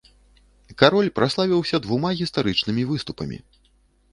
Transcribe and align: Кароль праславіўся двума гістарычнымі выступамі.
Кароль 0.81 1.11
праславіўся 1.19 1.81
двума 1.85 2.09
гістарычнымі 2.23 2.83
выступамі. 2.93 3.37